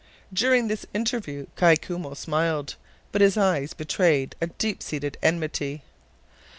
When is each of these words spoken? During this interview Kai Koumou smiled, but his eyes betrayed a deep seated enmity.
During 0.33 0.67
this 0.67 0.87
interview 0.95 1.45
Kai 1.55 1.75
Koumou 1.75 2.17
smiled, 2.17 2.73
but 3.11 3.21
his 3.21 3.37
eyes 3.37 3.75
betrayed 3.75 4.35
a 4.41 4.47
deep 4.47 4.81
seated 4.81 5.15
enmity. 5.21 5.83